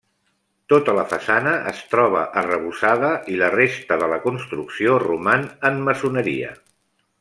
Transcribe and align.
Tota 0.71 0.93
la 0.99 1.03
façana 1.11 1.53
es 1.73 1.83
troba 1.91 2.23
arrebossada 2.43 3.13
i 3.35 3.37
la 3.45 3.53
resta 3.59 4.01
de 4.05 4.11
la 4.17 4.21
construcció 4.27 5.01
roman 5.09 5.49
en 5.73 5.83
maçoneria. 5.91 6.57